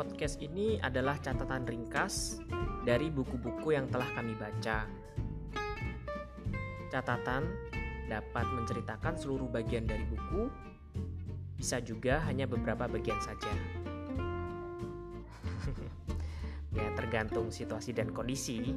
[0.00, 2.40] podcast ini adalah catatan ringkas
[2.88, 4.88] dari buku-buku yang telah kami baca.
[6.88, 7.44] Catatan
[8.08, 10.48] dapat menceritakan seluruh bagian dari buku,
[11.60, 13.52] bisa juga hanya beberapa bagian saja.
[16.80, 18.72] ya, tergantung situasi dan kondisi.